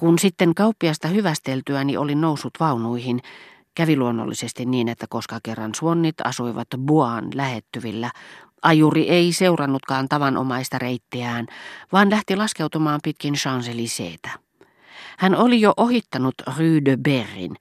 [0.00, 3.20] Kun sitten kauppiasta hyvästeltyäni olin noussut vaunuihin,
[3.74, 8.10] kävi luonnollisesti niin, että koska kerran suonnit asuivat Buan lähettyvillä,
[8.62, 11.46] ajuri ei seurannutkaan tavanomaista reittiään,
[11.92, 14.30] vaan lähti laskeutumaan pitkin Champs-Élyséetä.
[15.18, 17.56] Hän oli jo ohittanut Rue de Berrin,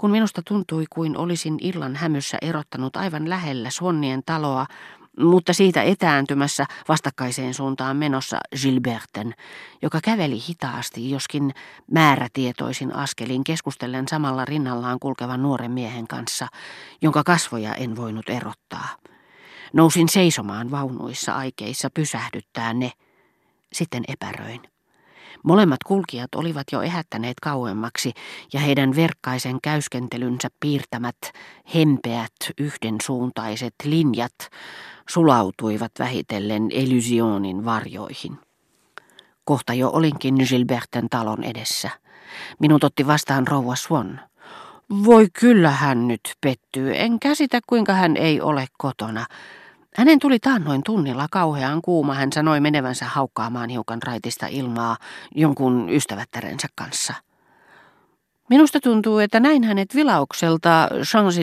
[0.00, 4.66] kun minusta tuntui kuin olisin illan hämyssä erottanut aivan lähellä Suonnien taloa,
[5.22, 9.34] mutta siitä etääntymässä vastakkaiseen suuntaan menossa Gilberten,
[9.82, 11.54] joka käveli hitaasti, joskin
[11.90, 16.46] määrätietoisin askelin keskustellen samalla rinnallaan kulkevan nuoren miehen kanssa,
[17.02, 18.88] jonka kasvoja en voinut erottaa.
[19.72, 22.92] Nousin seisomaan vaunuissa aikeissa pysähdyttää ne.
[23.72, 24.60] Sitten epäröin.
[25.44, 28.12] Molemmat kulkijat olivat jo ehättäneet kauemmaksi
[28.52, 31.16] ja heidän verkkaisen käyskentelynsä piirtämät
[31.74, 34.34] hempeät yhdensuuntaiset linjat
[35.08, 38.38] sulautuivat vähitellen Elysionin varjoihin.
[39.44, 41.90] Kohta jo olinkin Gilberten talon edessä.
[42.58, 44.20] Minut otti vastaan rouva Swan.
[45.04, 49.26] Voi kyllä hän nyt pettyy, en käsitä kuinka hän ei ole kotona.
[49.96, 54.96] Hänen tuli taannoin tunnilla kauhean kuuma, hän sanoi menevänsä haukkaamaan hiukan raitista ilmaa
[55.34, 57.14] jonkun ystävättärensä kanssa.
[58.50, 61.36] Minusta tuntuu, että näin hänet vilaukselta champs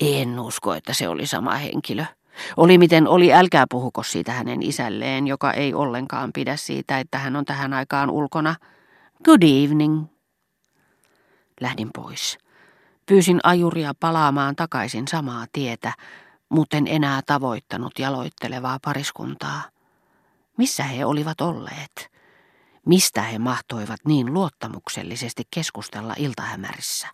[0.00, 2.04] En usko, että se oli sama henkilö.
[2.56, 7.36] Oli miten oli, älkää puhuko siitä hänen isälleen, joka ei ollenkaan pidä siitä, että hän
[7.36, 8.54] on tähän aikaan ulkona.
[9.24, 10.04] Good evening.
[11.60, 12.38] Lähdin pois.
[13.06, 15.92] Pyysin ajuria palaamaan takaisin samaa tietä,
[16.52, 19.62] muuten enää tavoittanut jaloittelevaa pariskuntaa.
[20.56, 22.12] Missä he olivat olleet?
[22.86, 27.08] Mistä he mahtoivat niin luottamuksellisesti keskustella iltahämärissä?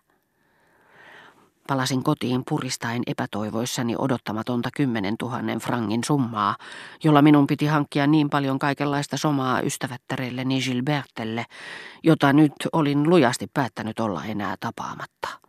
[1.67, 6.55] Palasin kotiin puristain epätoivoissani odottamatonta kymmenen tuhannen frangin summaa,
[7.03, 11.45] jolla minun piti hankkia niin paljon kaikenlaista somaa ystävättärelleni Gilbertelle,
[12.03, 15.48] jota nyt olin lujasti päättänyt olla enää tapaamatta.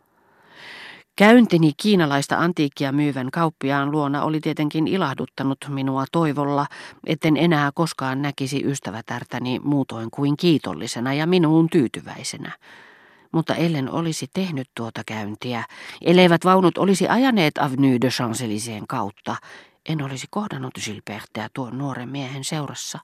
[1.21, 6.65] Käyntini kiinalaista antiikkia myyvän kauppiaan luona oli tietenkin ilahduttanut minua toivolla,
[7.07, 12.51] etten enää koskaan näkisi ystävätärtäni muutoin kuin kiitollisena ja minuun tyytyväisenä.
[13.31, 15.63] Mutta ellen olisi tehnyt tuota käyntiä,
[16.01, 18.43] elleivät vaunut olisi ajaneet Avenue de champs
[18.87, 19.35] kautta,
[19.89, 22.99] en olisi kohdannut Gilbertia tuon nuoren miehen seurassa.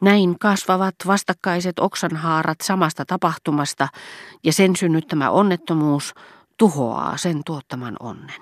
[0.00, 3.88] Näin kasvavat vastakkaiset oksanhaarat samasta tapahtumasta
[4.44, 6.14] ja sen synnyttämä onnettomuus–
[6.58, 8.40] tuhoaa sen tuottaman onnen.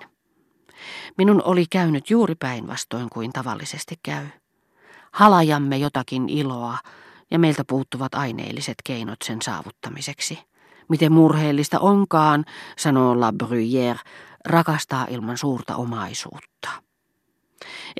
[1.18, 4.26] Minun oli käynyt juuri päinvastoin kuin tavallisesti käy.
[5.12, 6.78] Halajamme jotakin iloa
[7.30, 10.38] ja meiltä puuttuvat aineelliset keinot sen saavuttamiseksi.
[10.88, 12.44] Miten murheellista onkaan,
[12.78, 13.98] sanoo La Bruyère,
[14.48, 16.68] rakastaa ilman suurta omaisuutta.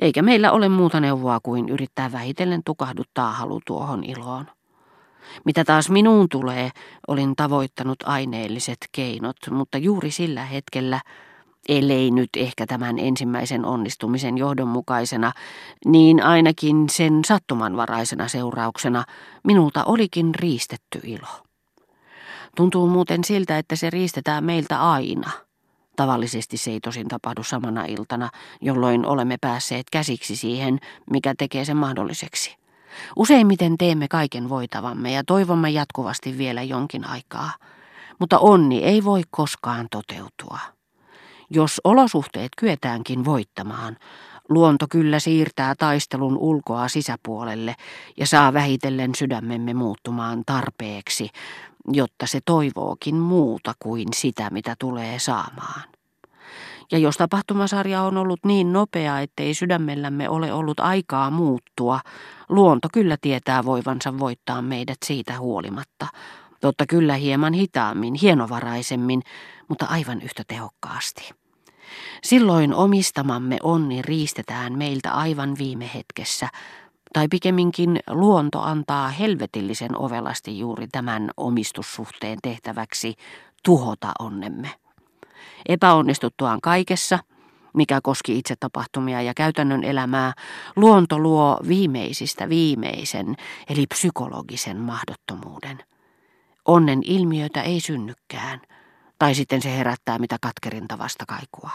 [0.01, 4.45] Eikä meillä ole muuta neuvoa kuin yrittää vähitellen tukahduttaa halu tuohon iloon.
[5.45, 6.69] Mitä taas minuun tulee,
[7.07, 11.01] olin tavoittanut aineelliset keinot, mutta juuri sillä hetkellä,
[11.69, 15.31] ellei nyt ehkä tämän ensimmäisen onnistumisen johdonmukaisena,
[15.85, 19.03] niin ainakin sen sattumanvaraisena seurauksena
[19.43, 21.43] minulta olikin riistetty ilo.
[22.55, 25.31] Tuntuu muuten siltä, että se riistetään meiltä aina.
[25.95, 28.29] Tavallisesti se ei tosin tapahdu samana iltana,
[28.61, 30.79] jolloin olemme päässeet käsiksi siihen,
[31.11, 32.57] mikä tekee sen mahdolliseksi.
[33.15, 37.51] Useimmiten teemme kaiken voitavamme ja toivomme jatkuvasti vielä jonkin aikaa,
[38.19, 40.59] mutta onni ei voi koskaan toteutua.
[41.49, 43.97] Jos olosuhteet kyetäänkin voittamaan,
[44.49, 47.75] luonto kyllä siirtää taistelun ulkoa sisäpuolelle
[48.17, 51.29] ja saa vähitellen sydämemme muuttumaan tarpeeksi,
[51.93, 55.96] jotta se toivookin muuta kuin sitä, mitä tulee saamaan.
[56.91, 61.99] Ja jos tapahtumasarja on ollut niin nopea, ettei sydämellämme ole ollut aikaa muuttua,
[62.49, 66.07] luonto kyllä tietää voivansa voittaa meidät siitä huolimatta.
[66.61, 69.21] Totta kyllä hieman hitaammin, hienovaraisemmin,
[69.67, 71.29] mutta aivan yhtä tehokkaasti.
[72.23, 76.47] Silloin omistamamme onni riistetään meiltä aivan viime hetkessä,
[77.13, 83.13] tai pikemminkin luonto antaa helvetillisen ovelasti juuri tämän omistussuhteen tehtäväksi
[83.63, 84.86] tuhota onnemme.
[85.69, 87.19] Epäonnistuttuaan kaikessa,
[87.73, 90.33] mikä koski itse tapahtumia ja käytännön elämää,
[90.75, 93.35] luonto luo viimeisistä viimeisen,
[93.69, 95.83] eli psykologisen mahdottomuuden.
[96.65, 98.61] Onnen ilmiötä ei synnykään,
[99.19, 101.69] tai sitten se herättää mitä katkerinta vastakaikua.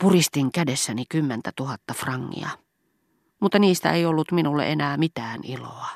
[0.00, 2.48] Puristin kädessäni kymmentä tuhatta frangia,
[3.40, 5.88] mutta niistä ei ollut minulle enää mitään iloa.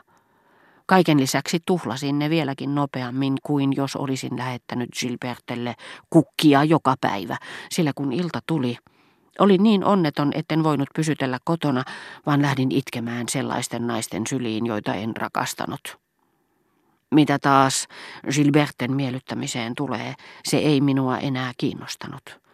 [0.87, 5.75] Kaiken lisäksi tuhlasin ne vieläkin nopeammin kuin jos olisin lähettänyt Gilbertelle
[6.11, 7.37] kukkia joka päivä,
[7.71, 8.77] sillä kun ilta tuli,
[9.39, 11.85] Olin niin onneton, etten voinut pysytellä kotona,
[12.27, 15.99] vaan lähdin itkemään sellaisten naisten syliin, joita en rakastanut.
[17.11, 17.89] Mitä taas
[18.35, 22.46] Gilberten miellyttämiseen tulee, se ei minua enää kiinnostanut.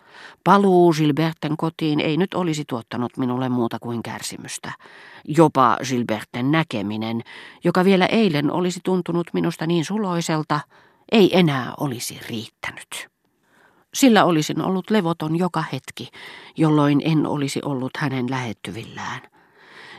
[0.45, 4.73] Paluu Gilberten kotiin ei nyt olisi tuottanut minulle muuta kuin kärsimystä.
[5.29, 7.21] Jopa Gilberten näkeminen,
[7.65, 10.61] joka vielä eilen olisi tuntunut minusta niin suloiselta,
[11.13, 13.09] ei enää olisi riittänyt.
[13.95, 16.09] Sillä olisin ollut levoton joka hetki,
[16.57, 19.21] jolloin en olisi ollut hänen lähettyvillään.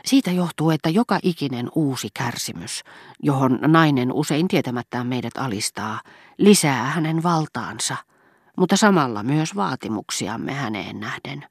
[0.04, 2.82] Siitä johtuu, että joka ikinen uusi kärsimys,
[3.22, 6.00] johon nainen usein tietämättään meidät alistaa,
[6.38, 7.96] lisää hänen valtaansa,
[8.58, 11.44] mutta samalla myös vaatimuksiamme häneen nähden.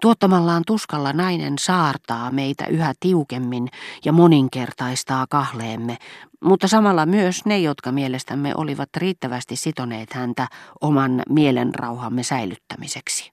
[0.00, 3.68] Tuottamallaan tuskalla nainen saartaa meitä yhä tiukemmin
[4.04, 5.96] ja moninkertaistaa kahleemme,
[6.44, 10.48] mutta samalla myös ne, jotka mielestämme olivat riittävästi sitoneet häntä
[10.80, 13.32] oman mielenrauhamme säilyttämiseksi.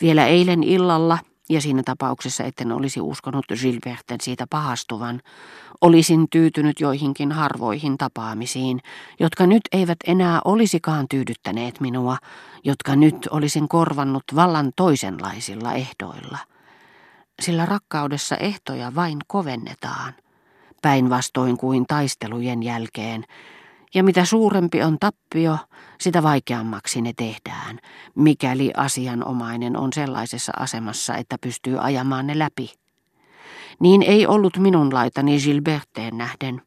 [0.00, 1.18] Vielä eilen illalla
[1.52, 5.20] ja siinä tapauksessa etten olisi uskonut Gilberten siitä pahastuvan,
[5.80, 8.80] olisin tyytynyt joihinkin harvoihin tapaamisiin,
[9.20, 12.16] jotka nyt eivät enää olisikaan tyydyttäneet minua,
[12.64, 16.38] jotka nyt olisin korvannut vallan toisenlaisilla ehdoilla.
[17.42, 20.12] Sillä rakkaudessa ehtoja vain kovennetaan,
[20.82, 23.24] päinvastoin kuin taistelujen jälkeen,
[23.94, 25.58] ja mitä suurempi on tappio,
[26.00, 27.78] sitä vaikeammaksi ne tehdään,
[28.14, 32.74] mikäli asianomainen on sellaisessa asemassa, että pystyy ajamaan ne läpi.
[33.80, 36.62] Niin ei ollut minun laitani Gilberteen nähden.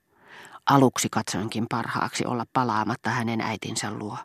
[0.66, 4.18] Aluksi katsoinkin parhaaksi olla palaamatta hänen äitinsä luo.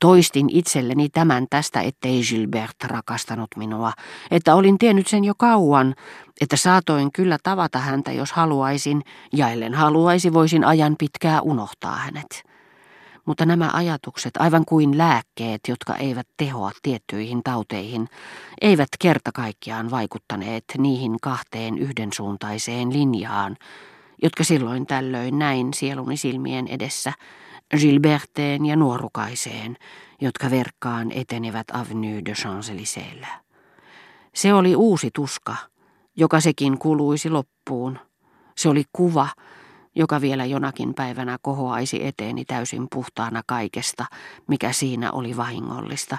[0.00, 3.92] Toistin itselleni tämän tästä, ettei Gilbert rakastanut minua,
[4.30, 5.94] että olin tiennyt sen jo kauan,
[6.40, 9.02] että saatoin kyllä tavata häntä, jos haluaisin,
[9.32, 12.42] ja ellen haluaisi, voisin ajan pitkää unohtaa hänet.
[13.26, 18.08] Mutta nämä ajatukset, aivan kuin lääkkeet, jotka eivät tehoa tiettyihin tauteihin,
[18.60, 23.56] eivät kerta kaikkiaan vaikuttaneet niihin kahteen yhdensuuntaiseen linjaan,
[24.22, 27.12] jotka silloin tällöin näin sieluni silmien edessä,
[27.74, 29.76] Gilberteen ja nuorukaiseen,
[30.20, 33.26] jotka verkkaan etenevät Avenue de Champs-Élysées.
[34.34, 35.56] Se oli uusi tuska,
[36.16, 37.98] joka sekin kuluisi loppuun.
[38.56, 39.28] Se oli kuva,
[39.94, 44.04] joka vielä jonakin päivänä kohoaisi eteeni täysin puhtaana kaikesta,
[44.46, 46.18] mikä siinä oli vahingollista,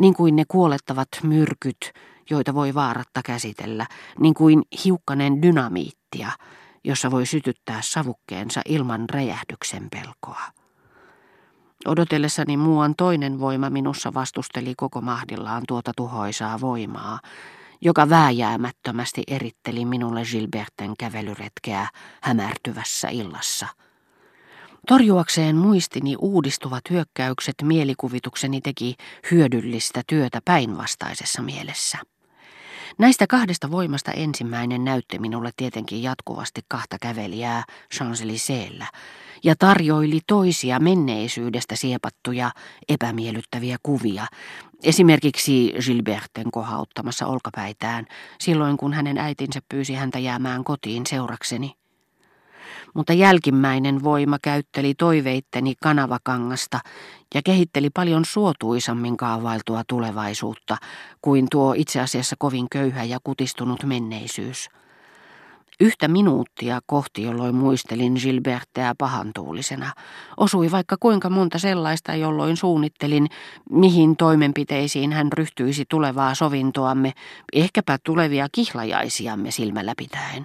[0.00, 1.92] niin kuin ne kuolettavat myrkyt,
[2.30, 3.86] joita voi vaaratta käsitellä,
[4.20, 6.30] niin kuin hiukkanen dynamiittia,
[6.84, 10.42] jossa voi sytyttää savukkeensa ilman räjähdyksen pelkoa.
[11.86, 17.20] Odotellessani muuan toinen voima minussa vastusteli koko mahdillaan tuota tuhoisaa voimaa,
[17.80, 21.88] joka vääjäämättömästi eritteli minulle Gilberten kävelyretkeä
[22.22, 23.66] hämärtyvässä illassa.
[24.88, 28.94] Torjuakseen muistini uudistuvat hyökkäykset mielikuvitukseni teki
[29.30, 31.98] hyödyllistä työtä päinvastaisessa mielessä.
[32.98, 37.64] Näistä kahdesta voimasta ensimmäinen näytti minulle tietenkin jatkuvasti kahta kävelijää
[37.94, 38.22] champs
[39.44, 42.50] ja tarjoili toisia menneisyydestä siepattuja
[42.88, 44.26] epämiellyttäviä kuvia,
[44.82, 48.06] esimerkiksi Gilberten kohauttamassa olkapäitään
[48.40, 51.72] silloin, kun hänen äitinsä pyysi häntä jäämään kotiin seurakseni.
[52.94, 56.80] Mutta jälkimmäinen voima käytteli toiveitteni kanavakangasta
[57.34, 60.76] ja kehitteli paljon suotuisammin kaavailtua tulevaisuutta
[61.22, 64.68] kuin tuo itse asiassa kovin köyhä ja kutistunut menneisyys.
[65.80, 69.92] Yhtä minuuttia kohti, jolloin muistelin Gilbertteä pahantuulisena,
[70.36, 73.26] osui vaikka kuinka monta sellaista, jolloin suunnittelin,
[73.70, 77.12] mihin toimenpiteisiin hän ryhtyisi tulevaa sovintoamme,
[77.52, 80.34] ehkäpä tulevia kihlajaisiamme silmällä pitäen.